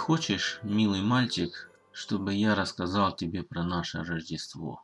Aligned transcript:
хочешь, 0.00 0.58
милый 0.62 1.02
мальчик, 1.02 1.70
чтобы 1.92 2.34
я 2.34 2.54
рассказал 2.54 3.14
тебе 3.14 3.42
про 3.42 3.62
наше 3.62 4.02
Рождество? 4.02 4.82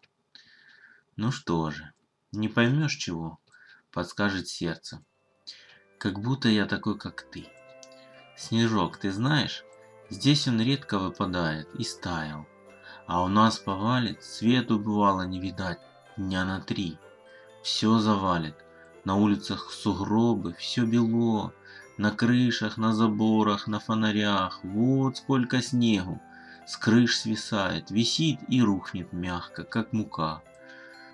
Ну 1.16 1.32
что 1.32 1.70
же, 1.70 1.92
не 2.32 2.48
поймешь 2.48 2.96
чего, 2.96 3.38
подскажет 3.90 4.46
сердце. 4.46 5.02
Как 5.98 6.20
будто 6.20 6.48
я 6.48 6.66
такой, 6.66 6.98
как 6.98 7.22
ты. 7.30 7.48
Снежок, 8.36 8.98
ты 8.98 9.10
знаешь, 9.10 9.64
здесь 10.10 10.46
он 10.46 10.60
редко 10.60 10.98
выпадает 10.98 11.74
и 11.74 11.82
стаял. 11.82 12.46
А 13.06 13.22
у 13.24 13.28
нас 13.28 13.58
повалит, 13.58 14.22
свету 14.22 14.78
бывало 14.78 15.22
не 15.22 15.40
видать 15.40 15.80
дня 16.18 16.44
на 16.44 16.60
три. 16.60 16.98
Все 17.62 17.98
завалит, 17.98 18.56
на 19.04 19.16
улицах 19.16 19.72
сугробы, 19.72 20.52
все 20.52 20.84
бело, 20.84 21.54
на 21.98 22.10
крышах, 22.10 22.76
на 22.76 22.92
заборах, 22.92 23.66
на 23.66 23.80
фонарях. 23.80 24.60
Вот 24.62 25.18
сколько 25.18 25.62
снегу. 25.62 26.20
С 26.66 26.76
крыш 26.76 27.16
свисает, 27.18 27.90
висит 27.90 28.40
и 28.48 28.60
рухнет 28.60 29.12
мягко, 29.12 29.62
как 29.64 29.92
мука. 29.92 30.42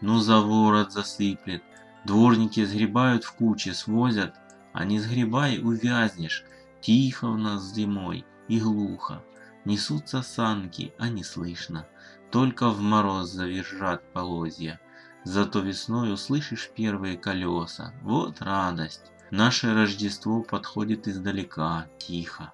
Ну 0.00 0.18
за 0.18 0.40
ворот 0.40 0.92
засыплет. 0.92 1.62
Дворники 2.04 2.64
сгребают 2.64 3.24
в 3.24 3.32
куче, 3.34 3.74
свозят. 3.74 4.34
А 4.72 4.84
не 4.84 4.98
сгребай, 4.98 5.60
увязнешь. 5.62 6.44
Тихо 6.80 7.26
у 7.26 7.36
нас 7.36 7.72
зимой 7.72 8.24
и 8.48 8.58
глухо. 8.58 9.22
Несутся 9.64 10.22
санки, 10.22 10.92
а 10.98 11.08
не 11.08 11.22
слышно. 11.22 11.86
Только 12.32 12.70
в 12.70 12.80
мороз 12.80 13.30
завержат 13.30 14.02
полозья. 14.12 14.80
Зато 15.24 15.60
весной 15.60 16.12
услышишь 16.12 16.70
первые 16.74 17.16
колеса. 17.16 17.92
Вот 18.02 18.40
радость. 18.40 19.11
Наше 19.32 19.72
Рождество 19.72 20.42
подходит 20.42 21.08
издалека, 21.08 21.88
тихо. 21.98 22.52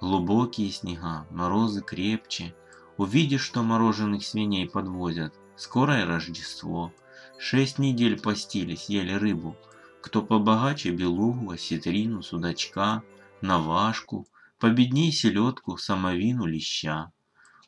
Глубокие 0.00 0.70
снега, 0.70 1.26
морозы 1.32 1.82
крепче. 1.82 2.54
Увидишь, 2.96 3.42
что 3.42 3.64
мороженых 3.64 4.24
свиней 4.24 4.68
подвозят. 4.68 5.34
Скорое 5.56 6.06
Рождество. 6.06 6.92
Шесть 7.36 7.80
недель 7.80 8.20
постились, 8.20 8.88
ели 8.88 9.12
рыбу. 9.12 9.56
Кто 10.02 10.22
побогаче 10.22 10.92
белугу, 10.92 11.50
осетрину, 11.50 12.22
судачка, 12.22 13.02
навашку, 13.40 14.28
победней 14.60 15.10
селедку, 15.10 15.78
самовину, 15.78 16.46
леща. 16.46 17.10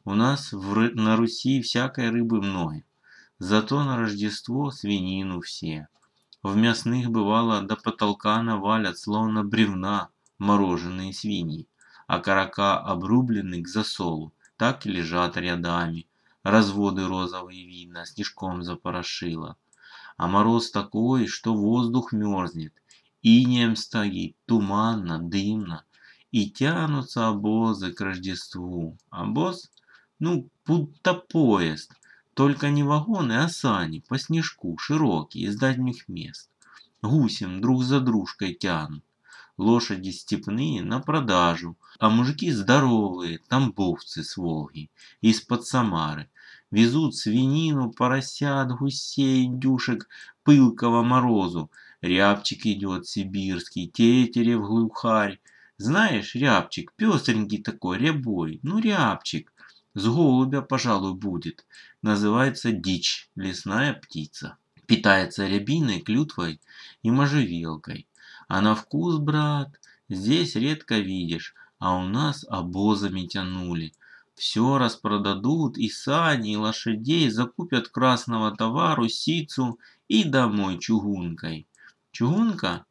У 0.05 0.15
нас 0.15 0.53
в, 0.53 0.95
на 0.95 1.17
Руси 1.17 1.61
всякой 1.63 2.11
рыбы 2.11 2.41
много. 2.41 2.85
Зато 3.41 3.83
на 3.83 3.97
Рождество 3.97 4.71
свинину 4.71 5.41
все. 5.41 5.89
В 6.47 6.55
мясных 6.55 7.11
бывало 7.11 7.61
до 7.61 7.75
потолка 7.75 8.41
навалят, 8.41 8.97
словно 9.01 9.43
бревна, 9.43 10.11
мороженые 10.39 11.13
свиньи, 11.13 11.67
а 12.07 12.21
карака 12.21 12.79
обрублены 12.79 13.63
к 13.63 13.67
засолу, 13.67 14.33
так 14.57 14.87
и 14.87 14.89
лежат 14.89 15.37
рядами. 15.37 16.07
Разводы 16.45 17.05
розовые 17.09 17.67
видно, 17.67 18.07
снежком 18.07 18.63
запорошило. 18.63 19.57
А 20.17 20.29
мороз 20.29 20.71
такой, 20.71 21.27
что 21.27 21.53
воздух 21.53 22.13
мерзнет, 22.13 22.75
инеем 23.23 23.75
стоит, 23.75 24.37
туманно, 24.47 25.19
дымно, 25.19 25.83
и 26.31 26.49
тянутся 26.49 27.27
обозы 27.27 27.93
к 27.93 28.01
Рождеству. 28.01 28.97
Обоз? 29.11 29.73
Ну, 30.21 30.49
будто 30.65 31.15
поезд– 31.15 31.93
только 32.37 32.69
не 32.69 32.83
вагоны, 32.83 33.33
а 33.33 33.49
сани, 33.49 34.05
по 34.07 34.19
снежку, 34.19 34.77
широкие, 34.77 35.47
из 35.47 35.57
дальних 35.57 36.07
мест. 36.07 36.51
Гусем 37.01 37.63
друг 37.63 37.83
за 37.83 37.99
дружкой 37.99 38.53
тянут. 38.53 39.03
Лошади 39.57 40.11
степные 40.11 40.83
на 40.83 41.01
продажу, 41.01 41.79
а 41.99 42.11
мужики 42.11 42.51
здоровые, 42.51 43.39
тамбовцы 43.49 44.23
с 44.23 44.37
Волги, 44.37 44.91
из-под 45.23 45.67
Самары. 45.67 46.29
Везут 46.71 47.17
свинину, 47.17 47.91
поросят, 47.91 48.69
гусей, 48.79 49.47
индюшек, 49.47 50.07
пылкого 50.43 51.03
морозу. 51.03 51.71
Рябчик 52.03 52.67
идет 52.67 53.07
сибирский, 53.07 53.87
тетерев 53.87 54.61
глухарь. 54.61 55.41
Знаешь, 55.79 56.35
рябчик, 56.35 56.93
пестренький 56.97 57.63
такой, 57.63 57.97
рябой, 57.97 58.61
ну 58.63 58.79
рябчик. 58.79 59.55
С 59.97 60.05
голубя, 60.05 60.61
пожалуй, 60.61 61.15
будет. 61.15 61.65
Называется 62.03 62.71
дичь, 62.71 63.31
лесная 63.35 63.95
птица. 63.95 64.59
Питается 64.85 65.47
рябиной, 65.47 66.01
клютвой 66.01 66.61
и 67.03 67.11
можжевелкой. 67.11 68.07
А 68.47 68.61
на 68.61 68.75
вкус, 68.75 69.17
брат, 69.17 69.71
здесь 70.11 70.55
редко 70.55 70.99
видишь, 70.99 71.55
а 71.79 71.97
у 71.97 72.03
нас 72.03 72.45
обозами 72.47 73.27
тянули. 73.27 73.95
Все 74.35 74.77
распродадут, 74.77 75.79
и 75.79 75.89
сани, 75.89 76.53
и 76.53 76.57
лошадей, 76.57 77.31
закупят 77.31 77.89
красного 77.89 78.55
товару, 78.55 79.09
сицу 79.09 79.79
и 80.09 80.25
домой 80.25 80.79
чугункой. 80.79 81.67
Чугунка? 82.13 82.85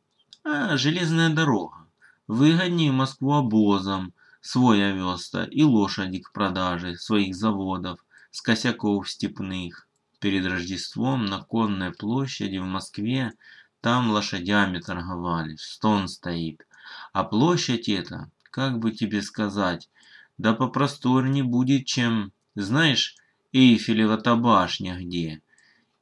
А, 0.44 0.76
железная 0.76 1.30
дорога. 1.30 1.86
Выгоднее 2.28 2.92
Москву 2.92 3.34
обозом, 3.34 4.12
свой 4.46 4.88
овес-то 4.88 5.44
и 5.44 5.64
лошади 5.64 6.20
к 6.20 6.32
продаже 6.32 6.98
своих 6.98 7.36
заводов 7.36 8.00
с 8.30 8.42
косяков 8.42 9.10
степных. 9.10 9.88
Перед 10.20 10.46
Рождеством 10.46 11.26
на 11.26 11.42
Конной 11.42 11.92
площади 11.92 12.58
в 12.58 12.66
Москве 12.66 13.34
там 13.82 14.12
лошадями 14.12 14.78
торговали, 14.78 15.56
стон 15.56 16.08
стоит. 16.08 16.68
А 17.12 17.24
площадь 17.24 17.90
эта, 17.90 18.30
как 18.52 18.78
бы 18.78 18.92
тебе 18.92 19.24
сказать, 19.24 19.90
да 20.38 20.54
попросторнее 20.54 21.44
будет, 21.44 21.88
чем, 21.88 22.32
знаешь, 22.54 23.16
Эйфелева-то 23.52 24.36
башня 24.36 25.00
где. 25.00 25.42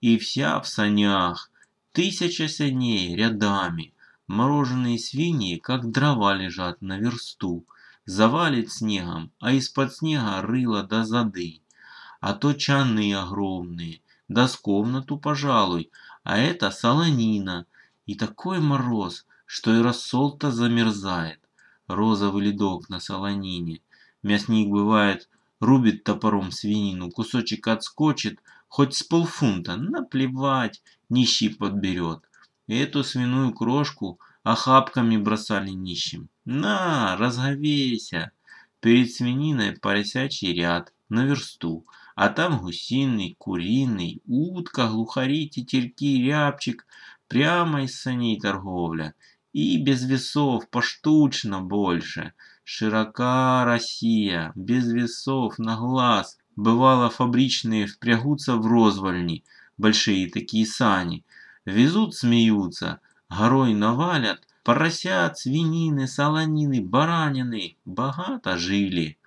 И 0.01 0.17
вся 0.17 0.59
в 0.59 0.67
санях, 0.67 1.49
тысяча 1.93 2.49
саней 2.49 3.15
рядами, 3.15 3.93
мороженые 4.27 4.99
свиньи, 4.99 5.59
как 5.59 5.89
дрова 5.91 6.33
лежат 6.33 6.81
на 6.81 6.97
версту, 6.97 7.65
завалит 8.05 8.71
снегом, 8.71 9.31
а 9.39 9.53
из-под 9.53 9.93
снега 9.93 10.41
рыло 10.41 10.83
до 10.83 11.03
зады. 11.03 11.61
А 12.19 12.33
то 12.33 12.53
чаны 12.53 13.13
огромные, 13.13 14.01
да 14.27 14.47
с 14.47 14.55
комнату, 14.55 15.17
пожалуй, 15.17 15.91
а 16.23 16.37
это 16.37 16.71
солонина. 16.71 17.65
И 18.05 18.15
такой 18.15 18.59
мороз, 18.59 19.25
что 19.45 19.73
и 19.73 19.81
рассол-то 19.81 20.51
замерзает. 20.51 21.39
Розовый 21.87 22.45
ледок 22.45 22.89
на 22.89 22.99
солонине. 22.99 23.81
Мясник 24.21 24.69
бывает, 24.69 25.29
рубит 25.59 26.03
топором 26.03 26.51
свинину, 26.51 27.11
кусочек 27.11 27.67
отскочит, 27.67 28.39
хоть 28.67 28.95
с 28.95 29.03
полфунта, 29.03 29.75
наплевать, 29.75 30.81
нищий 31.09 31.49
подберет. 31.49 32.21
Эту 32.67 33.03
свиную 33.03 33.53
крошку 33.53 34.19
охапками 34.43 35.17
бросали 35.17 35.71
нищим. 35.71 36.29
На, 36.45 37.15
разговейся. 37.17 38.31
Перед 38.79 39.11
свининой 39.11 39.77
поросячий 39.77 40.53
ряд, 40.53 40.93
на 41.09 41.25
версту, 41.25 41.85
а 42.15 42.29
там 42.29 42.59
гусиный, 42.59 43.35
куриный, 43.37 44.21
утка, 44.27 44.87
глухари, 44.87 45.49
тетерьки, 45.49 46.21
рябчик, 46.23 46.85
прямо 47.27 47.83
из 47.83 47.99
саней 47.99 48.39
торговля. 48.39 49.15
И 49.53 49.77
без 49.77 50.03
весов, 50.03 50.67
поштучно 50.69 51.61
больше. 51.61 52.33
Широка 52.63 53.63
Россия, 53.65 54.51
без 54.55 54.91
весов, 54.91 55.57
на 55.59 55.77
глаз. 55.77 56.37
Бывало, 56.55 57.09
фабричные 57.09 57.87
впрягутся 57.87 58.55
в 58.57 58.65
розвальни, 58.67 59.43
большие 59.77 60.29
такие 60.29 60.65
сани. 60.65 61.23
Везут, 61.65 62.15
смеются, 62.15 62.99
горой 63.37 63.73
навалят, 63.73 64.41
поросят, 64.63 65.37
свинины, 65.37 66.07
солонины, 66.07 66.81
баранины, 66.81 67.77
богато 67.85 68.57
жили. 68.57 69.17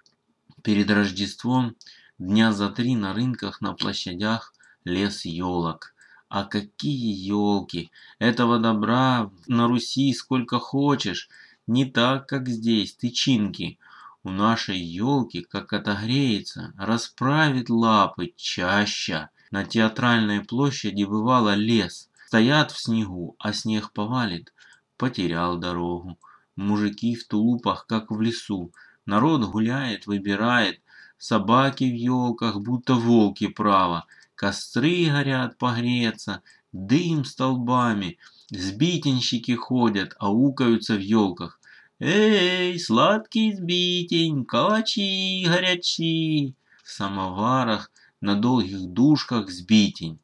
Перед 0.63 0.91
Рождеством 0.91 1.77
дня 2.19 2.53
за 2.53 2.71
три 2.71 2.95
на 2.97 3.13
рынках, 3.13 3.61
на 3.61 3.75
площадях 3.75 4.55
лес 4.85 5.25
елок. 5.25 5.95
А 6.29 6.45
какие 6.45 7.13
елки! 7.15 7.91
Этого 8.19 8.59
добра 8.59 9.31
на 9.47 9.69
Руси 9.69 10.13
сколько 10.13 10.59
хочешь, 10.59 11.29
не 11.67 11.85
так, 11.85 12.29
как 12.29 12.49
здесь, 12.49 12.95
тычинки. 12.95 13.79
У 14.23 14.31
нашей 14.31 14.79
елки, 14.79 15.43
как 15.43 15.73
отогреется, 15.73 16.75
расправит 16.77 17.71
лапы 17.71 18.33
чаще. 18.37 19.29
На 19.53 19.65
театральной 19.65 20.41
площади 20.45 21.05
бывало 21.05 21.55
лес, 21.55 22.11
Стоят 22.37 22.71
в 22.71 22.79
снегу, 22.79 23.35
а 23.39 23.55
снег 23.55 23.93
повалит. 23.95 24.53
Потерял 24.99 25.57
дорогу. 25.57 26.19
Мужики 26.55 27.15
в 27.15 27.27
тулупах, 27.27 27.87
как 27.87 28.11
в 28.11 28.21
лесу. 28.21 28.75
Народ 29.07 29.47
гуляет, 29.47 30.07
выбирает. 30.07 30.83
собаки 31.17 31.85
в 31.85 31.95
елках, 31.95 32.61
будто 32.61 32.93
волки 32.93 33.49
право. 33.49 34.05
Костры 34.35 35.07
горят 35.07 35.57
погреться, 35.57 36.43
дым 36.73 37.25
столбами, 37.25 38.19
сбитенщики 38.51 39.53
ходят, 39.53 40.15
аукаются 40.19 40.97
в 40.97 41.01
елках. 41.01 41.59
«Эй, 42.01 42.79
сладкий 42.79 43.55
сбитень, 43.55 44.45
калачи 44.45 45.43
горячи!» 45.49 46.55
В 46.85 46.91
самоварах 46.91 47.91
на 48.21 48.35
долгих 48.35 48.83
душках 48.93 49.49
сбитень. 49.49 50.19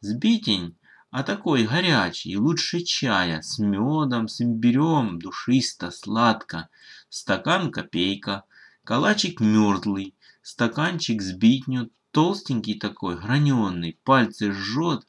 Сбитень, 0.00 0.76
а 1.12 1.22
такой 1.24 1.64
горячий, 1.64 2.38
лучше 2.38 2.80
чая, 2.80 3.42
с 3.42 3.58
медом, 3.58 4.28
с 4.28 4.40
имбирем, 4.40 5.18
душисто, 5.18 5.90
сладко. 5.90 6.70
Стакан 7.10 7.70
копейка, 7.70 8.44
калачик 8.82 9.40
мерзлый, 9.40 10.14
стаканчик 10.40 11.20
сбитню, 11.20 11.90
толстенький 12.12 12.78
такой, 12.78 13.18
граненый, 13.20 13.98
пальцы 14.04 14.52
жжет, 14.52 15.06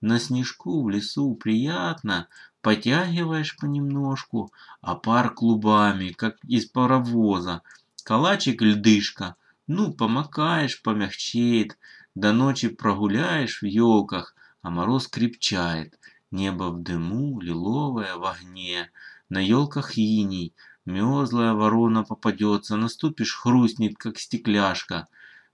на 0.00 0.18
снежку 0.18 0.82
в 0.82 0.90
лесу 0.90 1.36
приятно, 1.36 2.26
потягиваешь 2.60 3.56
понемножку, 3.56 4.52
а 4.80 4.96
пар 4.96 5.32
клубами, 5.32 6.08
как 6.08 6.34
из 6.44 6.66
паровоза. 6.66 7.62
Калачик 8.02 8.60
льдышка, 8.60 9.36
ну, 9.68 9.92
помакаешь, 9.94 10.82
помягчеет, 10.82 11.78
до 12.16 12.32
ночи 12.32 12.66
прогуляешь 12.66 13.62
в 13.62 13.66
елках, 13.66 14.34
а 14.64 14.70
мороз 14.70 15.08
крепчает. 15.08 16.00
Небо 16.30 16.70
в 16.70 16.82
дыму, 16.82 17.38
лиловое 17.38 18.16
в 18.16 18.24
огне, 18.24 18.90
на 19.28 19.38
елках 19.38 19.98
иней, 19.98 20.54
мерзлая 20.86 21.52
ворона 21.52 22.02
попадется, 22.02 22.76
наступишь, 22.76 23.36
хрустнет, 23.36 23.98
как 23.98 24.18
стекляшка. 24.18 25.06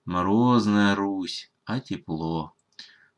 Морозная 0.04 0.94
Русь, 0.94 1.50
а 1.64 1.80
тепло. 1.80 2.54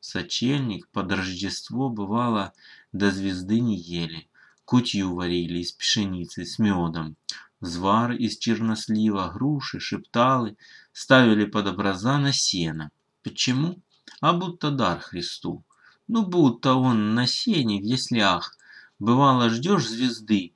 Сочельник 0.00 0.88
под 0.88 1.12
Рождество 1.12 1.90
бывало 1.90 2.54
до 2.92 3.10
звезды 3.10 3.60
не 3.60 3.76
ели. 3.76 4.30
Кутью 4.64 5.14
варили 5.14 5.58
из 5.58 5.72
пшеницы 5.72 6.46
с 6.46 6.58
медом. 6.58 7.16
Взвар 7.60 8.12
из 8.12 8.38
чернослива, 8.38 9.30
груши, 9.32 9.78
шепталы 9.78 10.56
ставили 10.94 11.44
под 11.44 11.66
образа 11.66 12.16
на 12.16 12.32
сено. 12.32 12.90
Почему? 13.22 13.82
А 14.22 14.32
будто 14.32 14.70
дар 14.70 14.98
Христу. 14.98 15.62
Ну, 16.08 16.26
будто 16.26 16.74
он 16.74 17.14
на 17.14 17.26
сене 17.26 17.80
в 17.80 17.84
яслях. 17.84 18.56
Бывало, 18.98 19.50
ждешь 19.50 19.88
звезды, 19.88 20.54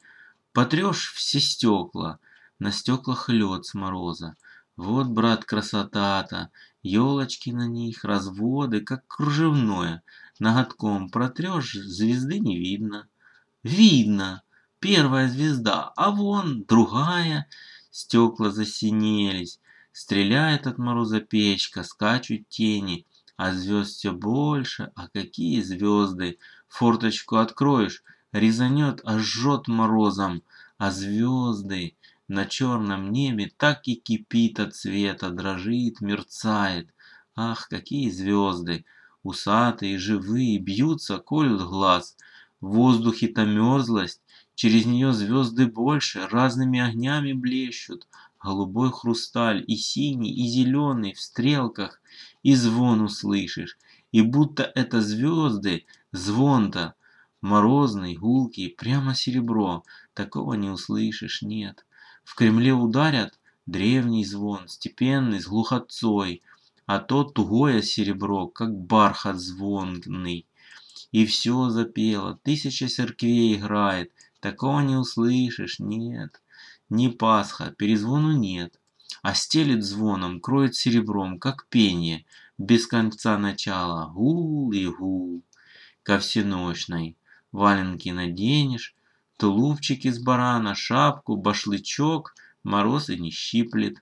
потрешь 0.52 1.12
все 1.14 1.40
стекла, 1.40 2.18
на 2.58 2.72
стеклах 2.72 3.28
лед 3.28 3.66
с 3.66 3.74
мороза. 3.74 4.36
Вот, 4.76 5.06
брат, 5.06 5.44
красота-то, 5.44 6.50
елочки 6.82 7.50
на 7.50 7.66
них, 7.66 8.04
разводы, 8.04 8.80
как 8.80 9.06
кружевное. 9.06 10.02
Ноготком 10.38 11.08
протрешь, 11.08 11.72
звезды 11.72 12.38
не 12.38 12.58
видно. 12.58 13.08
Видно, 13.62 14.42
первая 14.80 15.28
звезда, 15.28 15.92
а 15.96 16.10
вон 16.10 16.64
другая. 16.64 17.48
Стекла 17.90 18.50
засинелись, 18.50 19.58
стреляет 19.92 20.66
от 20.66 20.76
мороза 20.76 21.20
печка, 21.20 21.82
скачут 21.82 22.46
тени, 22.48 23.06
а 23.36 23.52
звезд 23.52 23.96
все 23.96 24.12
больше, 24.12 24.92
а 24.94 25.08
какие 25.08 25.60
звезды! 25.60 26.38
Форточку 26.68 27.36
откроешь, 27.36 28.02
резанет, 28.32 29.00
аж 29.04 29.22
жжет 29.22 29.68
морозом, 29.68 30.42
а 30.78 30.90
звезды 30.90 31.96
на 32.28 32.46
черном 32.46 33.12
небе 33.12 33.52
так 33.56 33.86
и 33.86 33.94
кипит 33.94 34.58
от 34.58 34.74
света, 34.74 35.30
дрожит, 35.30 36.00
мерцает. 36.00 36.88
Ах, 37.34 37.68
какие 37.68 38.10
звезды! 38.10 38.84
Усатые, 39.22 39.98
живые, 39.98 40.58
бьются, 40.58 41.18
колют 41.18 41.62
глаз. 41.62 42.16
В 42.60 42.68
воздухе-то 42.68 43.44
мерзлость, 43.44 44.22
через 44.54 44.86
нее 44.86 45.12
звезды 45.12 45.66
больше, 45.66 46.26
разными 46.28 46.80
огнями 46.80 47.32
блещут. 47.32 48.06
Голубой 48.42 48.90
хрусталь 48.92 49.64
и 49.66 49.76
синий, 49.76 50.32
и 50.32 50.46
зеленый 50.46 51.14
в 51.14 51.20
стрелках, 51.20 52.00
и 52.42 52.54
звон 52.54 53.00
услышишь. 53.00 53.78
И 54.12 54.22
будто 54.22 54.62
это 54.62 55.00
звезды, 55.00 55.86
звон-то, 56.12 56.94
морозный, 57.40 58.16
гулкий, 58.16 58.70
прямо 58.70 59.14
серебро. 59.14 59.84
Такого 60.14 60.54
не 60.54 60.70
услышишь, 60.70 61.42
нет. 61.42 61.84
В 62.24 62.34
Кремле 62.34 62.72
ударят 62.72 63.38
древний 63.66 64.24
звон, 64.24 64.68
степенный, 64.68 65.40
с 65.40 65.46
глухотцой, 65.46 66.42
а 66.86 66.98
то 66.98 67.24
тугое 67.24 67.82
серебро, 67.82 68.46
как 68.46 68.74
бархат 68.74 69.38
звонный. 69.40 70.46
И 71.12 71.26
все 71.26 71.68
запело, 71.70 72.38
тысяча 72.42 72.88
церквей 72.88 73.56
играет, 73.56 74.12
такого 74.40 74.80
не 74.80 74.96
услышишь, 74.96 75.78
нет. 75.78 76.40
Не 76.88 77.08
Пасха, 77.08 77.72
перезвону 77.72 78.32
нет, 78.36 78.80
а 79.22 79.34
стелит 79.34 79.82
звоном, 79.82 80.40
кроет 80.40 80.74
серебром, 80.74 81.38
как 81.38 81.66
пение, 81.68 82.24
без 82.58 82.86
конца 82.86 83.38
начала, 83.38 84.06
гул 84.06 84.72
и 84.72 84.86
гул. 84.86 85.42
Ко 86.02 86.18
всеночной 86.18 87.16
валенки 87.50 88.10
наденешь, 88.10 88.96
Тулупчик 89.38 90.06
из 90.06 90.18
барана, 90.18 90.74
шапку, 90.74 91.36
башлычок, 91.36 92.34
мороз 92.62 93.10
и 93.10 93.18
не 93.18 93.30
щиплет. 93.30 93.96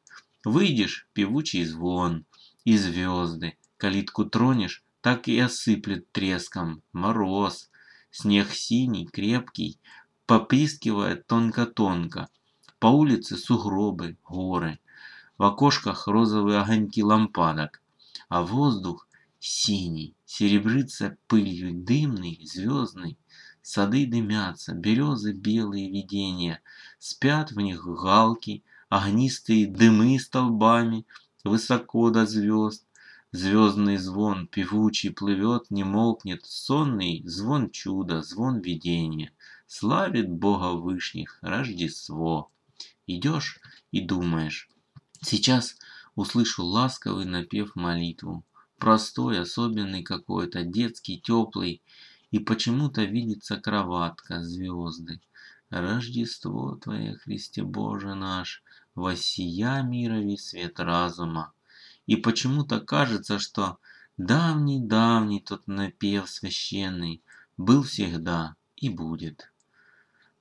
Выйдешь, 0.44 1.08
певучий 1.12 1.64
звон, 1.64 2.24
и 2.64 2.76
звезды. 2.76 3.56
Калитку 3.76 4.26
тронешь, 4.26 4.84
так 5.00 5.26
и 5.26 5.38
осыплет 5.38 6.10
треском. 6.12 6.82
Мороз. 6.92 7.68
Снег 8.12 8.50
синий, 8.52 9.06
крепкий, 9.06 9.80
попискивает 10.26 11.26
тонко-тонко. 11.26 12.28
По 12.78 12.88
улице 12.88 13.36
сугробы, 13.36 14.16
горы. 14.24 14.78
В 15.38 15.44
окошках 15.44 16.06
розовые 16.06 16.60
огоньки 16.60 17.02
лампадок. 17.02 17.82
А 18.28 18.42
воздух 18.42 19.08
синий, 19.40 20.14
серебрится 20.24 21.16
пылью 21.26 21.74
дымный, 21.74 22.40
звездный. 22.44 23.18
Сады 23.62 24.06
дымятся, 24.06 24.74
березы 24.74 25.32
белые 25.32 25.90
видения, 25.90 26.60
Спят 26.98 27.52
в 27.52 27.60
них 27.60 27.84
галки, 27.84 28.62
огнистые 28.90 29.66
дымы 29.66 30.18
столбами, 30.18 31.06
Высоко 31.44 32.10
до 32.10 32.26
звезд. 32.26 32.86
Звездный 33.32 33.96
звон 33.96 34.46
певучий 34.46 35.10
плывет, 35.10 35.70
не 35.70 35.84
молкнет, 35.84 36.44
Сонный 36.44 37.22
звон 37.26 37.70
чуда, 37.70 38.22
звон 38.22 38.60
видения. 38.60 39.32
Славит 39.66 40.30
Бога 40.30 40.72
Вышних 40.72 41.38
Рождество. 41.42 42.50
Идешь 43.06 43.60
и 43.90 44.00
думаешь, 44.00 44.68
сейчас 45.20 45.76
услышу 46.14 46.64
ласковый 46.64 47.26
напев 47.26 47.76
молитву. 47.76 48.44
Простой, 48.78 49.40
особенный 49.40 50.02
какой-то, 50.02 50.62
детский, 50.62 51.20
теплый, 51.20 51.82
и 52.30 52.38
почему-то 52.38 53.04
видится 53.04 53.56
кроватка, 53.56 54.42
звезды. 54.42 55.20
Рождество 55.70 56.76
Твое, 56.76 57.16
Христе 57.16 57.62
Боже 57.62 58.14
наш, 58.14 58.62
Воссия 58.94 59.82
мирови 59.82 60.36
свет 60.36 60.80
разума. 60.80 61.52
И 62.06 62.16
почему-то 62.16 62.80
кажется, 62.80 63.38
что 63.38 63.78
давний-давний 64.16 65.40
тот 65.40 65.66
напев 65.66 66.30
священный 66.30 67.22
был 67.56 67.82
всегда 67.82 68.56
и 68.76 68.88
будет. 68.88 69.52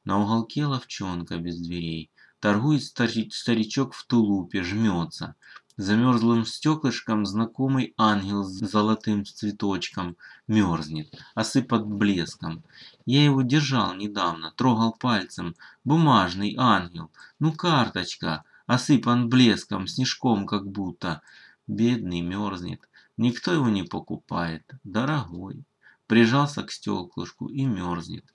На 0.04 0.20
уголке 0.20 0.66
ловчонка 0.66 1.38
без 1.38 1.60
дверей 1.60 2.12
торгует 2.44 2.84
старичок 2.84 3.94
в 3.94 4.06
тулупе, 4.06 4.64
жмется– 4.64 5.36
Замерзлым 5.78 6.46
стеклышком 6.46 7.26
знакомый 7.26 7.96
ангел 7.98 8.44
с 8.44 8.60
золотым 8.60 9.26
цветочком 9.26 10.18
мерзнет, 10.48 11.12
осыпат 11.34 11.88
блеском. 11.88 12.64
Я 13.06 13.24
его 13.24 13.42
держал 13.42 13.96
недавно, 13.96 14.52
трогал 14.52 14.92
пальцем. 14.94 15.56
Бумажный 15.84 16.54
ангел, 16.60 17.10
ну 17.40 17.54
карточка, 17.54 18.44
осыпан 18.68 19.30
блеском, 19.30 19.88
снежком 19.88 20.46
как 20.46 20.68
будто. 20.68 21.22
Бедный 21.66 22.22
мерзнет, 22.22 22.88
никто 23.18 23.52
его 23.52 23.70
не 23.70 23.82
покупает, 23.82 24.70
дорогой. 24.84 25.64
Прижался 26.06 26.62
к 26.62 26.72
стеклышку 26.72 27.48
и 27.48 27.66
мерзнет. 27.66 28.26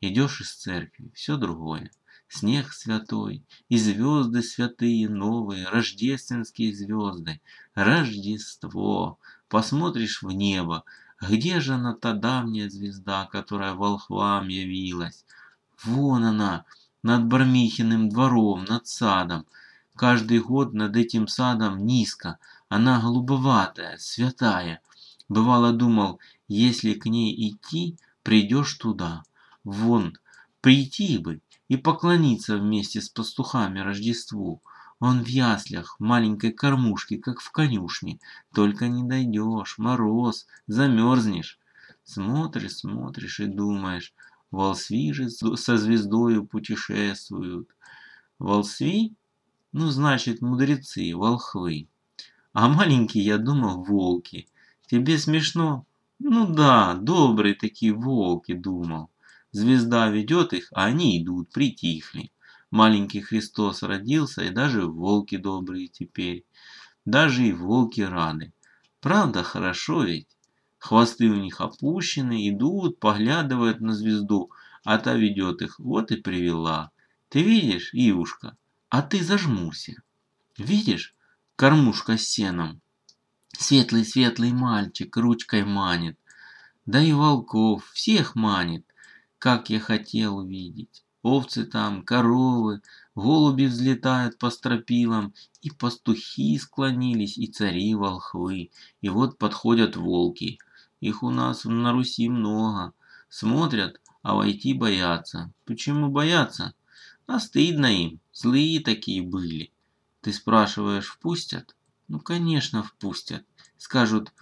Идешь 0.00 0.40
из 0.40 0.54
церкви, 0.54 1.12
все 1.14 1.36
другое 1.36 1.92
снег 2.30 2.72
святой, 2.72 3.42
и 3.68 3.76
звезды 3.76 4.42
святые 4.42 5.08
новые, 5.08 5.68
рождественские 5.68 6.72
звезды. 6.74 7.40
Рождество! 7.74 9.18
Посмотришь 9.48 10.22
в 10.22 10.30
небо, 10.30 10.84
где 11.20 11.60
же 11.60 11.74
она, 11.74 11.92
та 11.92 12.12
давняя 12.12 12.70
звезда, 12.70 13.28
которая 13.30 13.74
волхвам 13.74 14.46
явилась? 14.46 15.24
Вон 15.82 16.24
она, 16.24 16.64
над 17.02 17.24
Бармихиным 17.24 18.08
двором, 18.08 18.64
над 18.64 18.86
садом. 18.86 19.44
Каждый 19.96 20.38
год 20.38 20.72
над 20.72 20.96
этим 20.96 21.26
садом 21.26 21.84
низко, 21.84 22.38
она 22.68 23.00
голубоватая, 23.00 23.98
святая. 23.98 24.80
Бывало 25.28 25.72
думал, 25.72 26.20
если 26.46 26.94
к 26.94 27.06
ней 27.06 27.34
идти, 27.50 27.98
придешь 28.22 28.74
туда. 28.74 29.24
Вон, 29.64 30.16
прийти 30.60 31.18
бы 31.18 31.40
и 31.70 31.76
поклониться 31.76 32.56
вместе 32.56 33.00
с 33.00 33.08
пастухами 33.08 33.78
Рождеству. 33.78 34.60
Он 34.98 35.22
в 35.22 35.28
яслях, 35.28 35.94
маленькой 36.00 36.50
кормушке, 36.50 37.16
как 37.16 37.40
в 37.40 37.52
конюшне. 37.52 38.18
Только 38.52 38.88
не 38.88 39.04
дойдешь, 39.04 39.78
мороз, 39.78 40.48
замерзнешь. 40.66 41.60
Смотришь, 42.02 42.78
смотришь 42.78 43.38
и 43.38 43.46
думаешь, 43.46 44.12
волсви 44.50 45.12
же 45.12 45.30
со 45.30 45.78
звездою 45.78 46.44
путешествуют. 46.44 47.68
Волсви? 48.40 49.14
Ну, 49.70 49.90
значит, 49.90 50.42
мудрецы, 50.42 51.14
волхвы. 51.14 51.86
А 52.52 52.66
маленькие, 52.68 53.24
я 53.24 53.38
думал, 53.38 53.84
волки. 53.84 54.48
Тебе 54.88 55.18
смешно? 55.18 55.86
Ну 56.18 56.52
да, 56.52 56.94
добрые 56.94 57.54
такие 57.54 57.92
волки, 57.92 58.54
думал. 58.54 59.08
Звезда 59.52 60.08
ведет 60.08 60.52
их, 60.52 60.68
а 60.72 60.84
они 60.84 61.22
идут, 61.22 61.50
притихли. 61.50 62.30
Маленький 62.70 63.20
Христос 63.20 63.82
родился, 63.82 64.44
и 64.44 64.50
даже 64.50 64.86
волки 64.86 65.36
добрые 65.36 65.88
теперь. 65.88 66.44
Даже 67.04 67.46
и 67.46 67.52
волки 67.52 68.02
рады. 68.02 68.52
Правда, 69.00 69.42
хорошо 69.42 70.04
ведь? 70.04 70.28
Хвосты 70.78 71.28
у 71.28 71.34
них 71.34 71.60
опущены, 71.60 72.48
идут, 72.48 73.00
поглядывают 73.00 73.80
на 73.80 73.92
звезду, 73.92 74.50
а 74.84 74.98
та 74.98 75.14
ведет 75.14 75.62
их. 75.62 75.78
Вот 75.78 76.12
и 76.12 76.16
привела. 76.16 76.90
Ты 77.28 77.42
видишь, 77.42 77.90
Ивушка? 77.92 78.56
А 78.88 79.02
ты 79.02 79.22
зажмурься. 79.22 80.02
Видишь, 80.56 81.14
кормушка 81.56 82.16
с 82.16 82.22
сеном. 82.22 82.80
Светлый-светлый 83.52 84.52
мальчик 84.52 85.16
ручкой 85.16 85.64
манит. 85.64 86.18
Да 86.86 87.02
и 87.02 87.12
волков 87.12 87.90
всех 87.92 88.34
манит, 88.34 88.86
как 89.40 89.70
я 89.70 89.80
хотел 89.80 90.36
увидеть. 90.36 91.02
Овцы 91.22 91.64
там, 91.64 92.02
коровы, 92.02 92.82
голуби 93.14 93.64
взлетают 93.64 94.38
по 94.38 94.50
стропилам, 94.50 95.32
и 95.62 95.70
пастухи 95.70 96.58
склонились, 96.58 97.38
и 97.38 97.46
цари 97.46 97.94
волхвы. 97.94 98.70
И 99.00 99.08
вот 99.08 99.38
подходят 99.38 99.96
волки. 99.96 100.58
Их 101.00 101.22
у 101.22 101.30
нас 101.30 101.64
на 101.64 101.92
Руси 101.92 102.28
много. 102.28 102.92
Смотрят, 103.30 103.98
а 104.22 104.34
войти 104.34 104.74
боятся. 104.74 105.50
Почему 105.64 106.10
боятся? 106.10 106.74
А 107.26 107.40
стыдно 107.40 107.86
им, 107.86 108.20
злые 108.34 108.80
такие 108.80 109.22
были. 109.22 109.72
Ты 110.20 110.34
спрашиваешь, 110.34 111.06
впустят? 111.06 111.76
Ну, 112.08 112.20
конечно, 112.20 112.82
впустят. 112.82 113.46
Скажут, 113.78 114.34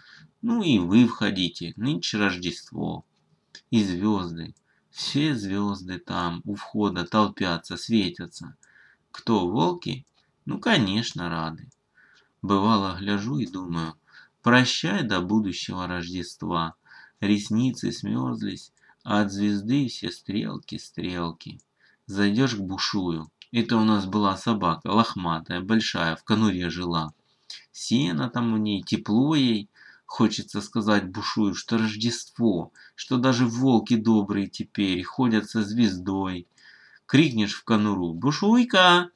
ну 0.43 0.61
и 0.61 0.81
вы 0.81 1.07
входите, 1.07 1.73
нынче 1.77 2.19
Рождество. 2.19 3.05
И 3.71 3.85
звезды, 3.85 4.55
все 4.99 5.37
звезды 5.37 6.01
там 6.01 6.43
у 6.45 6.57
входа 6.57 7.05
толпятся, 7.05 7.77
светятся. 7.77 8.57
Кто, 9.13 9.49
волки? 9.49 10.05
Ну, 10.45 10.59
конечно, 10.59 11.29
рады. 11.29 11.71
Бывало, 12.43 12.97
гляжу 12.99 13.39
и 13.39 13.47
думаю, 13.47 13.95
прощай 14.43 15.05
до 15.05 15.21
будущего 15.21 15.87
Рождества. 15.87 16.75
Ресницы 17.21 17.93
смерзлись, 17.93 18.73
а 19.05 19.21
от 19.21 19.31
звезды 19.31 19.87
все 19.87 20.11
стрелки, 20.11 20.79
стрелки. 20.79 21.61
Зайдешь 22.07 22.57
к 22.57 22.61
бушую. 22.61 23.31
Это 23.53 23.77
у 23.77 23.85
нас 23.85 24.05
была 24.05 24.37
собака, 24.37 24.89
лохматая, 24.89 25.61
большая, 25.61 26.17
в 26.17 26.25
конуре 26.25 26.71
жила. 26.71 27.13
Сено 27.71 28.29
там 28.31 28.53
у 28.53 28.57
ней, 28.57 28.83
тепло 28.83 29.37
ей, 29.37 29.71
Хочется 30.09 30.63
сказать 30.63 31.07
бушую, 31.11 31.55
что 31.55 31.77
Рождество, 31.77 32.73
что 32.95 33.19
даже 33.19 33.47
волки 33.47 33.95
добрые 33.95 34.49
теперь 34.49 35.05
ходят 35.05 35.51
со 35.51 35.63
звездой. 35.63 36.49
Крикнешь 37.05 37.53
в 37.53 37.63
конуру 37.63 38.15
«Бушуйка!» 38.15 39.11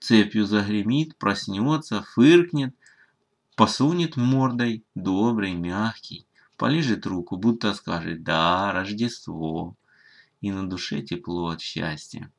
Цепью 0.00 0.44
загремит, 0.44 1.16
проснется, 1.16 2.02
фыркнет, 2.02 2.76
посунет 3.56 4.18
мордой, 4.18 4.84
добрый, 4.94 5.54
мягкий, 5.54 6.26
полежит 6.58 7.06
руку, 7.06 7.36
будто 7.38 7.72
скажет 7.72 8.22
«Да, 8.22 8.70
Рождество!» 8.70 9.74
И 10.42 10.52
на 10.52 10.68
душе 10.68 11.00
тепло 11.00 11.48
от 11.48 11.62
счастья. 11.62 12.30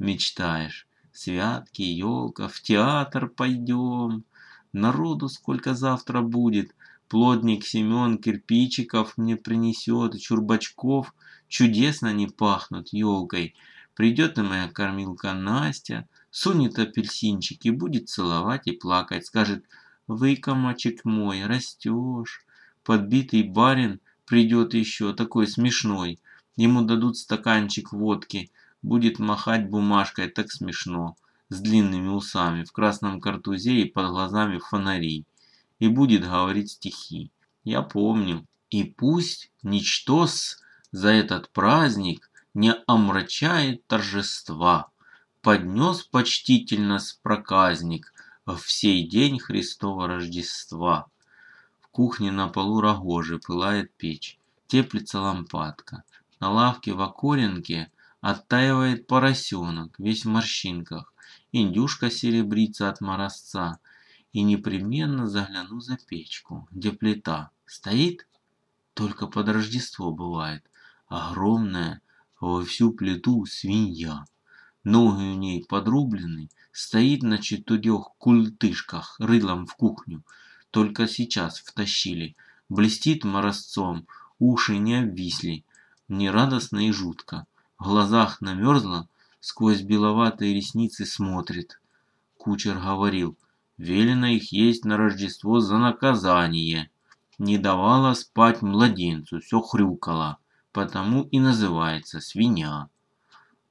Мечтаешь, 0.00 0.88
святки, 1.12 1.82
елка, 1.82 2.48
в 2.48 2.60
театр 2.60 3.28
пойдем, 3.28 4.24
народу 4.72 5.28
сколько 5.28 5.74
завтра 5.74 6.22
будет, 6.22 6.74
Плотник 7.08 7.64
Семен 7.64 8.18
кирпичиков 8.18 9.16
мне 9.16 9.36
принесет, 9.36 10.20
чурбачков. 10.20 11.14
Чудесно 11.48 12.08
они 12.08 12.26
пахнут 12.26 12.92
елкой. 12.92 13.54
Придет 13.94 14.38
и 14.38 14.42
моя 14.42 14.68
кормилка 14.68 15.32
Настя, 15.32 16.08
сунет 16.30 16.80
апельсинчик 16.80 17.64
и 17.64 17.70
будет 17.70 18.08
целовать 18.08 18.66
и 18.66 18.72
плакать. 18.72 19.24
Скажет, 19.24 19.64
вы, 20.08 20.34
комочек 20.34 21.04
мой, 21.04 21.46
растешь. 21.46 22.44
Подбитый 22.82 23.44
барин 23.44 24.00
придет 24.24 24.74
еще, 24.74 25.14
такой 25.14 25.46
смешной. 25.46 26.18
Ему 26.56 26.82
дадут 26.82 27.18
стаканчик 27.18 27.92
водки, 27.92 28.50
будет 28.82 29.20
махать 29.20 29.70
бумажкой, 29.70 30.28
так 30.28 30.50
смешно, 30.50 31.16
с 31.50 31.60
длинными 31.60 32.08
усами, 32.08 32.64
в 32.64 32.72
красном 32.72 33.20
картузе 33.20 33.82
и 33.82 33.90
под 33.90 34.08
глазами 34.08 34.58
фонари 34.58 35.24
и 35.78 35.88
будет 35.88 36.22
говорить 36.22 36.72
стихи. 36.72 37.30
Я 37.64 37.82
помню. 37.82 38.46
И 38.70 38.84
пусть 38.84 39.52
ничтос 39.62 40.58
за 40.90 41.10
этот 41.10 41.50
праздник 41.50 42.30
не 42.54 42.74
омрачает 42.86 43.86
торжества. 43.86 44.90
Поднес 45.40 46.02
почтительно 46.02 46.98
с 46.98 47.12
проказник 47.12 48.12
в 48.44 48.60
сей 48.70 49.06
день 49.08 49.38
Христова 49.38 50.08
Рождества. 50.08 51.06
В 51.80 51.88
кухне 51.88 52.32
на 52.32 52.48
полу 52.48 52.80
рогожи 52.80 53.38
пылает 53.38 53.94
печь, 53.96 54.38
теплится 54.66 55.20
лампадка. 55.20 56.02
На 56.40 56.50
лавке 56.50 56.92
в 56.92 57.00
окоренке 57.00 57.90
оттаивает 58.20 59.06
поросенок, 59.06 59.98
весь 59.98 60.24
в 60.24 60.28
морщинках. 60.28 61.12
Индюшка 61.52 62.10
серебрится 62.10 62.88
от 62.88 63.00
морозца, 63.00 63.78
и 64.36 64.42
непременно 64.42 65.26
загляну 65.30 65.80
за 65.80 65.96
печку, 65.96 66.68
где 66.70 66.92
плита 66.92 67.52
стоит, 67.64 68.26
только 68.92 69.28
под 69.28 69.48
Рождество 69.48 70.10
бывает, 70.10 70.62
огромная 71.08 72.02
во 72.38 72.62
всю 72.62 72.92
плиту 72.92 73.46
свинья. 73.46 74.26
Ноги 74.84 75.22
у 75.22 75.34
ней 75.36 75.64
подрублены, 75.64 76.50
стоит 76.70 77.22
на 77.22 77.38
четырех 77.38 78.10
культышках 78.18 79.16
рылом 79.18 79.64
в 79.64 79.74
кухню. 79.74 80.22
Только 80.70 81.08
сейчас 81.08 81.60
втащили, 81.60 82.36
блестит 82.68 83.24
морозцом, 83.24 84.06
уши 84.38 84.76
не 84.76 84.96
обвисли, 84.96 85.64
мне 86.08 86.30
радостно 86.30 86.86
и 86.86 86.92
жутко. 86.92 87.46
В 87.78 87.84
глазах 87.84 88.42
намерзла, 88.42 89.08
сквозь 89.40 89.80
беловатые 89.80 90.52
ресницы 90.52 91.06
смотрит. 91.06 91.80
Кучер 92.36 92.78
говорил, 92.78 93.38
Велено 93.78 94.26
их 94.28 94.52
есть 94.52 94.84
на 94.84 94.96
Рождество 94.96 95.60
за 95.60 95.76
наказание. 95.76 96.90
Не 97.38 97.58
давала 97.58 98.14
спать 98.14 98.62
младенцу, 98.62 99.40
все 99.40 99.60
хрюкала, 99.60 100.38
потому 100.72 101.24
и 101.24 101.38
называется 101.38 102.20
свинья. 102.20 102.88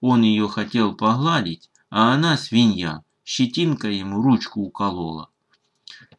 Он 0.01 0.21
ее 0.21 0.47
хотел 0.47 0.95
погладить, 0.95 1.71
а 1.89 2.13
она 2.13 2.38
свинья, 2.38 3.03
щетинка 3.24 3.89
ему 3.89 4.21
ручку 4.21 4.62
уколола. 4.62 5.29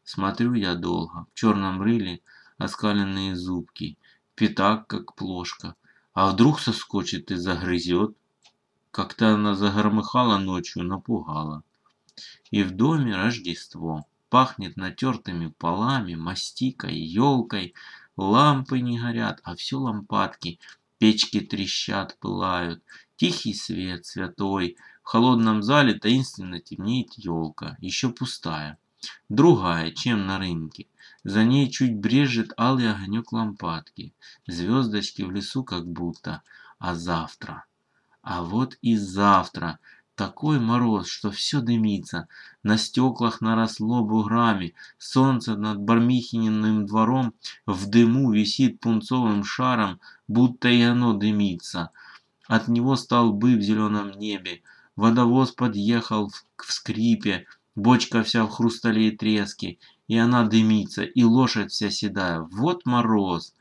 Смотрю 0.03 0.55
я 0.55 0.75
долго, 0.75 1.27
в 1.33 1.39
черном 1.39 1.81
рыле 1.81 2.21
оскаленные 2.59 3.37
зубки, 3.37 3.99
пятак 4.35 4.87
как 4.89 5.15
плошка, 5.15 5.77
а 6.13 6.31
вдруг 6.31 6.61
соскочит 6.61 7.31
и 7.31 7.37
загрызет. 7.37 8.17
Как-то 8.91 9.35
она 9.35 9.55
загромыхала 9.55 10.39
ночью, 10.39 10.83
напугала. 10.83 11.63
И 12.51 12.63
в 12.63 12.73
доме 12.73 13.15
Рождество. 13.17 14.07
Пахнет 14.29 14.77
натертыми 14.77 15.49
полами, 15.49 16.15
мастикой, 16.15 16.99
елкой. 16.99 17.75
Лампы 18.17 18.81
не 18.81 18.99
горят, 18.99 19.41
а 19.45 19.55
все 19.55 19.79
лампадки. 19.79 20.59
Печки 20.99 21.41
трещат, 21.41 22.19
пылают. 22.19 22.83
Тихий 23.17 23.55
свет 23.55 24.07
святой. 24.07 24.77
В 25.03 25.09
холодном 25.09 25.63
зале 25.63 25.95
таинственно 25.95 26.61
темнеет 26.61 27.15
елка, 27.15 27.77
еще 27.81 28.11
пустая. 28.11 28.79
Другая, 29.29 29.91
чем 29.93 30.27
на 30.27 30.39
рынке. 30.39 30.89
За 31.23 31.45
ней 31.45 31.71
чуть 31.71 31.97
брежет 31.97 32.53
алый 32.59 32.91
огонек 32.91 33.33
лампадки. 33.33 34.15
Звездочки 34.47 35.23
в 35.23 35.31
лесу 35.31 35.65
как 35.65 35.87
будто. 35.87 36.43
А 36.79 36.95
завтра? 36.95 37.65
А 38.23 38.43
вот 38.43 38.77
и 38.83 38.97
завтра 38.97 39.79
Такой 40.17 40.59
мороз, 40.59 41.09
что 41.09 41.31
все 41.31 41.61
дымится, 41.61 42.27
на 42.63 42.79
стеклах 42.79 43.43
наросло 43.43 44.03
буграми, 44.03 44.75
солнце 44.97 45.57
над 45.59 45.79
Бармихининым 45.79 46.87
двором 46.87 47.35
в 47.67 47.87
дыму 47.87 48.33
висит 48.33 48.81
пунцовым 48.81 49.45
шаром, 49.45 50.01
будто 50.27 50.69
и 50.69 50.81
оно 50.81 51.13
дымится. 51.13 51.91
От 52.49 52.67
него 52.69 52.97
столбы 52.97 53.57
в 53.57 53.61
зеленом 53.61 54.13
небе, 54.13 54.63
водовоз 54.97 55.53
подъехал 55.53 56.33
к 56.57 56.65
скрипе, 56.65 57.47
бочка 57.75 58.23
вся 58.23 58.47
в 58.47 58.51
хрустале 58.51 59.09
и 59.09 59.11
треске, 59.15 59.77
и 60.09 60.17
она 60.17 60.45
дымится, 60.45 61.03
и 61.05 61.25
лошадь 61.25 61.73
вся 61.73 61.91
седая. 61.91 62.41
Вот 62.41 62.87
мороз! 62.87 63.53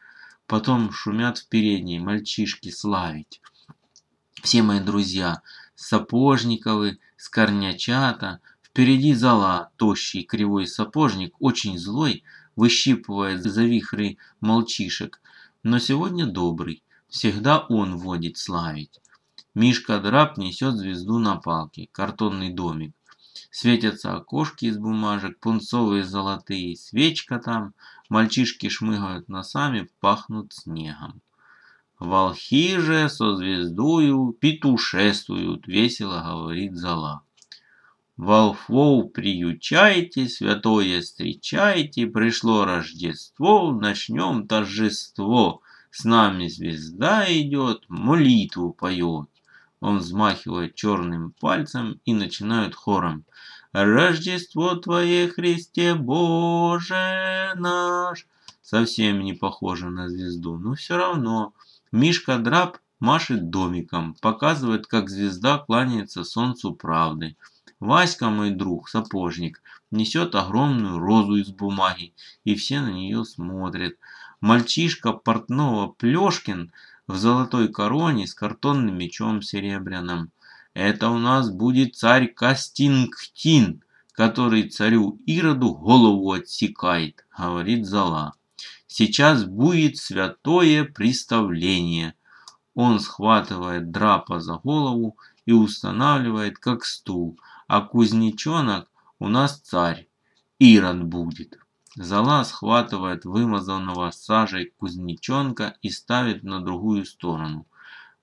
Потом 0.47 0.93
шумят 0.93 1.37
в 1.39 1.49
передней 1.49 1.99
мальчишки 1.99 2.69
славить. 2.69 3.41
Все 4.41 4.61
мои 4.61 4.79
друзья, 4.79 5.41
Сапожниковы, 5.75 6.99
Скорнячата, 7.17 8.39
впереди 8.61 9.13
зала, 9.13 9.71
тощий 9.77 10.23
кривой 10.23 10.67
сапожник, 10.67 11.35
очень 11.39 11.77
злой, 11.77 12.23
выщипывает 12.55 13.43
за 13.43 13.63
вихры 13.63 14.17
молчишек, 14.39 15.21
но 15.63 15.79
сегодня 15.79 16.25
добрый, 16.25 16.83
всегда 17.07 17.59
он 17.59 17.97
водит 17.97 18.37
славить. 18.37 19.01
Мишка 19.53 19.99
Драп 19.99 20.37
несет 20.37 20.75
звезду 20.75 21.19
на 21.19 21.37
палке, 21.37 21.87
картонный 21.91 22.51
домик. 22.51 22.93
Светятся 23.51 24.15
окошки 24.15 24.65
из 24.65 24.77
бумажек, 24.77 25.39
пунцовые 25.39 26.03
золотые, 26.03 26.75
свечка 26.75 27.39
там, 27.39 27.73
мальчишки 28.09 28.67
шмыгают 28.69 29.29
носами, 29.29 29.89
пахнут 30.01 30.53
снегом. 30.53 31.21
Волхи 32.05 32.77
же 32.77 33.09
со 33.09 33.35
звездою 33.35 34.31
петушествуют, 34.39 35.65
весело 35.65 36.21
говорит 36.21 36.75
зала. 36.75 37.23
Волхвов 38.15 39.11
приючайте, 39.11 40.29
святое 40.29 41.01
встречайте, 41.01 42.05
пришло 42.05 42.63
Рождество, 42.63 43.71
начнем 43.71 44.47
торжество. 44.47 45.61
С 45.89 46.03
нами 46.03 46.47
звезда 46.47 47.25
идет, 47.27 47.85
молитву 47.87 48.71
поет. 48.71 49.27
Он 49.79 49.97
взмахивает 49.97 50.75
черным 50.75 51.31
пальцем 51.39 51.99
и 52.05 52.13
начинает 52.13 52.75
хором. 52.75 53.25
Рождество 53.71 54.75
Твое, 54.75 55.27
Христе 55.27 55.95
Боже 55.95 57.51
наш. 57.55 58.27
Совсем 58.61 59.21
не 59.21 59.33
похоже 59.33 59.89
на 59.89 60.07
звезду, 60.07 60.57
но 60.57 60.75
все 60.75 60.97
равно. 60.97 61.53
Мишка 61.91 62.37
Драп 62.39 62.79
машет 62.99 63.49
домиком, 63.49 64.15
показывает, 64.21 64.87
как 64.87 65.09
звезда 65.09 65.59
кланяется 65.59 66.23
солнцу 66.23 66.73
правды. 66.73 67.37
Васька, 67.79 68.29
мой 68.29 68.51
друг, 68.51 68.89
сапожник, 68.89 69.61
несет 69.91 70.33
огромную 70.33 70.99
розу 70.99 71.35
из 71.35 71.49
бумаги, 71.49 72.13
и 72.43 72.55
все 72.55 72.81
на 72.81 72.91
нее 72.91 73.23
смотрят. 73.25 73.95
Мальчишка 74.41 75.11
портного 75.13 75.87
Плешкин 75.87 76.71
в 77.07 77.17
золотой 77.17 77.67
короне 77.71 78.27
с 78.27 78.33
картонным 78.33 78.97
мечом 78.97 79.41
серебряным. 79.41 80.31
Это 80.73 81.09
у 81.09 81.17
нас 81.17 81.49
будет 81.49 81.95
царь 81.95 82.27
Кастингтин, 82.27 83.83
который 84.11 84.69
царю 84.69 85.19
Ироду 85.25 85.75
голову 85.75 86.31
отсекает, 86.31 87.25
говорит 87.37 87.85
Зала. 87.85 88.33
Сейчас 88.87 89.45
будет 89.45 89.97
святое 89.97 90.83
представление. 90.83 92.13
Он 92.73 92.99
схватывает 92.99 93.91
драпа 93.91 94.39
за 94.39 94.55
голову 94.55 95.17
и 95.45 95.53
устанавливает 95.53 96.57
как 96.57 96.85
стул, 96.85 97.39
а 97.67 97.81
кузнечонок 97.81 98.89
у 99.19 99.27
нас 99.27 99.59
царь, 99.59 100.07
Ирод 100.59 101.03
будет. 101.03 101.57
Зала 101.95 102.43
схватывает 102.43 103.25
вымазанного 103.25 104.11
сажей 104.11 104.73
кузнечонка 104.77 105.77
и 105.81 105.89
ставит 105.89 106.43
на 106.43 106.59
другую 106.59 107.05
сторону. 107.05 107.65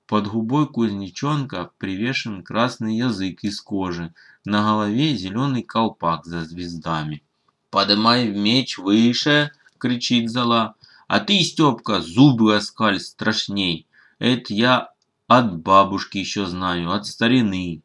Под 0.07 0.29
губой 0.29 0.69
кузнечонка 0.69 1.71
привешен 1.79 2.43
красный 2.43 2.97
язык 2.99 3.45
из 3.45 3.61
кожи, 3.63 4.13
на 4.45 4.63
голове 4.63 5.17
зеленый 5.17 5.63
колпак 5.63 6.27
за 6.27 6.45
звездами. 6.45 7.23
«Подымай 7.71 8.29
меч 8.29 8.77
выше!»– 8.77 9.53
кричит 9.83 10.31
Зала. 10.31 10.77
«А 11.09 11.19
ты, 11.19 11.43
Степка, 11.43 12.01
зубы 12.01 12.55
оскаль 12.55 13.01
страшней! 13.01 13.89
Это 14.21 14.55
я 14.55 14.91
от 15.27 15.59
бабушки 15.59 16.19
еще 16.19 16.47
знаю, 16.47 16.93
от 16.93 17.07
старины!» 17.07 17.83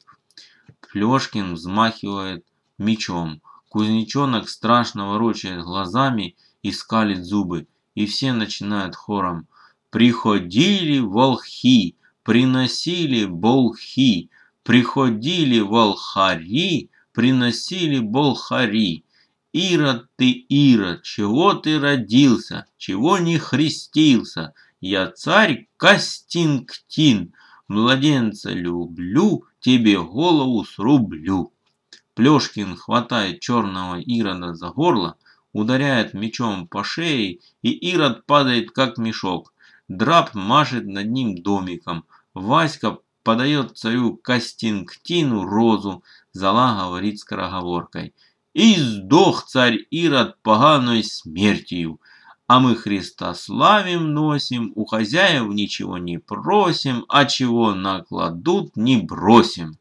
Плешкин 0.80 1.56
взмахивает 1.56 2.46
мечом. 2.78 3.42
Кузнечонок 3.70 4.48
страшно 4.48 5.10
ворочает 5.10 5.64
глазами 5.64 6.36
и 6.62 6.72
скалит 6.72 7.26
зубы, 7.26 7.68
и 7.96 8.06
все 8.06 8.32
начинают 8.32 8.96
хором 8.96 9.48
«Приходили 9.90 11.00
волхи!» 11.00 11.98
приносили 12.28 13.24
болхи, 13.24 14.30
приходили 14.64 15.62
волхари, 15.62 16.90
приносили 17.14 18.00
болхари. 18.00 19.06
Ирод 19.58 20.08
ты, 20.18 20.32
Ирод, 20.32 21.02
чего 21.04 21.54
ты 21.54 21.80
родился, 21.80 22.68
чего 22.78 23.18
не 23.18 23.40
христился? 23.40 24.54
Я 24.82 25.10
царь 25.10 25.68
Кастинктин, 25.78 27.34
младенца 27.68 28.52
люблю, 28.52 29.46
тебе 29.60 30.00
голову 30.00 30.64
срублю. 30.64 31.54
Плешкин 32.14 32.76
хватает 32.76 33.40
черного 33.40 34.00
Ирода 34.00 34.54
за 34.54 34.70
горло, 34.70 35.18
ударяет 35.54 36.14
мечом 36.14 36.68
по 36.68 36.84
шее, 36.84 37.40
и 37.64 37.72
Ирод 37.72 38.28
падает 38.28 38.70
как 38.72 39.00
мешок. 39.00 39.54
Драп 39.88 40.36
машет 40.36 40.86
над 40.86 41.10
ним 41.10 41.42
домиком– 41.42 42.06
Васька 42.38 43.00
подает 43.24 43.78
царю 43.78 44.16
Костинктину 44.16 45.44
розу, 45.44 46.04
Зала 46.34 46.86
говорит 46.86 47.20
скороговоркой. 47.20 48.14
И 48.58 48.74
сдох 48.74 49.46
царь 49.46 49.86
Ирод 49.92 50.42
поганой 50.42 51.04
смертью, 51.04 52.02
а 52.48 52.60
мы 52.60 52.76
Христа 52.76 53.36
славим 53.36 54.16
носим, 54.16 54.72
у 54.74 54.86
хозяев 54.86 55.54
ничего 55.54 56.00
не 56.00 56.18
просим, 56.18 57.06
а 57.08 57.26
чего 57.26 57.76
накладут 57.76 58.76
не 58.76 58.98
бросим. 58.98 59.78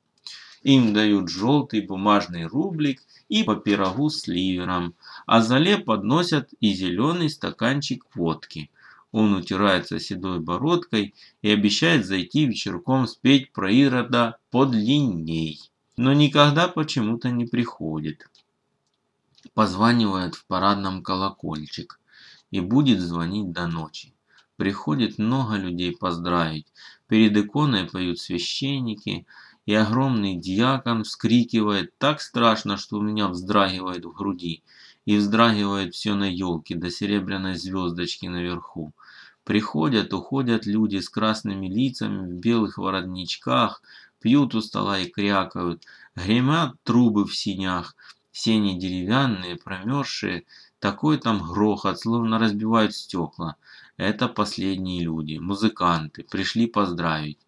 Им 0.62 0.92
дают 0.92 1.30
желтый 1.30 1.80
бумажный 1.80 2.44
рублик 2.44 3.00
и 3.30 3.44
по 3.44 3.56
пирогу 3.56 4.10
с 4.10 4.26
ливером, 4.26 4.94
а 5.24 5.40
Зале 5.40 5.78
подносят 5.78 6.50
и 6.60 6.74
зеленый 6.74 7.30
стаканчик 7.30 8.04
водки. 8.14 8.70
Он 9.10 9.32
утирается 9.32 9.98
седой 9.98 10.40
бородкой 10.40 11.14
и 11.40 11.48
обещает 11.48 12.04
зайти 12.04 12.44
вечерком 12.44 13.06
спеть 13.06 13.54
про 13.54 13.72
Ирода 13.72 14.36
подлинней. 14.50 15.62
Но 15.96 16.12
никогда 16.12 16.68
почему-то 16.68 17.30
не 17.30 17.46
приходит. 17.46 18.28
Позванивает 19.54 20.34
в 20.34 20.46
парадном 20.46 21.02
колокольчик 21.02 22.00
и 22.50 22.60
будет 22.60 23.00
звонить 23.00 23.52
до 23.52 23.66
ночи. 23.66 24.14
Приходит 24.56 25.18
много 25.18 25.56
людей 25.56 25.94
поздравить. 25.96 26.66
Перед 27.08 27.36
иконой 27.36 27.84
поют 27.84 28.18
священники, 28.18 29.26
и 29.66 29.74
огромный 29.74 30.36
диакон 30.36 31.04
вскрикивает 31.04 31.96
так 31.98 32.20
страшно, 32.20 32.76
что 32.76 32.98
у 32.98 33.02
меня 33.02 33.28
вздрагивает 33.28 34.04
в 34.04 34.12
груди, 34.12 34.62
и 35.04 35.16
вздрагивает 35.16 35.94
все 35.94 36.14
на 36.14 36.30
елке 36.30 36.74
до 36.74 36.90
серебряной 36.90 37.56
звездочки 37.56 38.26
наверху. 38.26 38.92
Приходят, 39.44 40.12
уходят 40.12 40.66
люди 40.66 40.98
с 40.98 41.08
красными 41.08 41.68
лицами, 41.68 42.26
в 42.26 42.34
белых 42.34 42.78
воротничках, 42.78 43.82
пьют 44.20 44.54
у 44.54 44.60
стола 44.60 44.98
и 45.00 45.10
крякают, 45.10 45.84
гремят 46.14 46.74
трубы 46.82 47.24
в 47.24 47.36
синях, 47.36 47.94
сени 48.36 48.78
деревянные, 48.78 49.56
промерзшие, 49.56 50.44
такой 50.78 51.18
там 51.18 51.38
грохот, 51.38 52.00
словно 52.00 52.38
разбивают 52.38 52.94
стекла. 52.94 53.56
Это 53.96 54.28
последние 54.28 55.02
люди, 55.02 55.38
музыканты, 55.38 56.22
пришли 56.22 56.66
поздравить. 56.66 57.38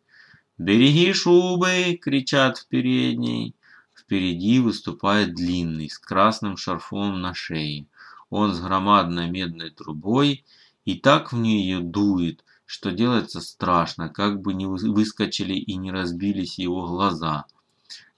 «Береги 0.57 1.13
шубы!»– 1.13 1.99
кричат 2.03 2.59
в 2.59 2.67
передней. 2.69 3.55
Впереди 3.95 4.59
выступает 4.61 5.35
длинный, 5.35 5.91
с 5.91 5.99
красным 5.99 6.57
шарфом 6.57 7.21
на 7.21 7.35
шее. 7.35 7.87
Он 8.31 8.55
с 8.55 8.61
громадной 8.61 9.31
медной 9.31 9.71
трубой– 9.71 10.45
и 10.89 10.95
так 10.95 11.35
в 11.35 11.37
нее 11.37 11.81
дует, 11.81 12.47
что 12.65 12.93
делается 12.93 13.43
страшно, 13.43 14.09
как 14.09 14.41
бы 14.41 14.55
не 14.55 14.65
выскочили 14.65 15.53
и 15.53 15.77
не 15.77 15.93
разбились 15.93 16.59
его 16.59 16.87
глаза. 16.87 17.45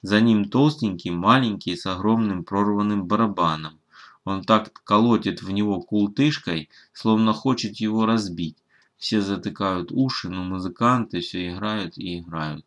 За 0.02 0.20
ним 0.20 0.48
толстенький, 0.48 1.10
маленький, 1.10 1.76
с 1.76 1.86
огромным 1.86 2.44
прорванным 2.44 3.06
барабаном. 3.06 3.78
Он 4.24 4.44
так 4.44 4.72
колотит 4.84 5.42
в 5.42 5.50
него 5.50 5.80
култышкой, 5.80 6.68
словно 6.92 7.32
хочет 7.32 7.76
его 7.76 8.06
разбить. 8.06 8.56
Все 8.96 9.20
затыкают 9.20 9.92
уши, 9.92 10.28
но 10.28 10.44
музыканты 10.44 11.20
все 11.20 11.50
играют 11.50 11.96
и 11.96 12.20
играют. 12.20 12.64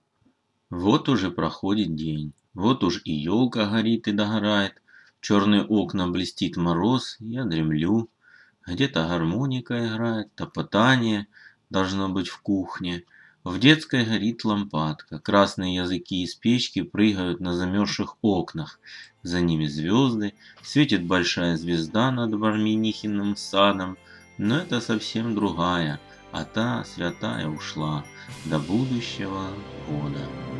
Вот 0.70 1.10
уже 1.10 1.30
проходит 1.30 1.96
день. 1.96 2.34
Вот 2.54 2.84
уж 2.84 3.02
и 3.06 3.14
елка 3.14 3.68
горит 3.68 4.08
и 4.08 4.12
догорает. 4.12 4.82
Черные 5.22 5.64
окна 5.64 6.08
блестит 6.08 6.58
мороз, 6.58 7.18
я 7.20 7.46
дремлю. 7.46 8.10
Где-то 8.66 9.08
гармоника 9.08 9.88
играет, 9.88 10.34
топотание 10.36 11.28
должно 11.70 12.10
быть 12.10 12.28
в 12.28 12.42
кухне. 12.42 13.04
В 13.44 13.60
детской 13.60 14.06
горит 14.06 14.46
лампадка, 14.46 15.20
красные 15.20 15.76
языки 15.76 16.24
из 16.24 16.34
печки 16.34 16.82
прыгают 16.82 17.42
на 17.42 17.54
замерзших 17.54 18.16
окнах. 18.22 18.80
За 19.22 19.42
ними 19.42 19.66
звезды, 19.66 20.34
светит 20.62 21.06
большая 21.06 21.58
звезда 21.58 22.10
над 22.12 22.40
Барминихиным 22.40 23.36
садом, 23.36 23.98
но 24.38 24.60
это 24.60 24.80
совсем 24.80 25.36
другая, 25.36 26.00
а 26.32 26.46
та 26.46 26.86
святая 26.86 27.50
ушла 27.50 28.06
до 28.46 28.60
будущего 28.60 29.50
года. 29.90 30.53